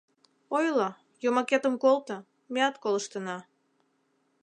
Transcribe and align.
Ойло, 0.57 0.89
йомакетым 1.23 1.75
колто, 1.83 2.17
меат 2.53 2.75
колыштына. 2.83 3.37